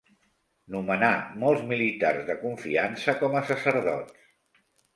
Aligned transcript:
Nomenà 0.75 1.09
molts 1.43 1.67
militars 1.73 2.25
de 2.31 2.37
confiança 2.41 3.17
com 3.23 3.39
a 3.43 3.47
sacerdots. 3.53 4.29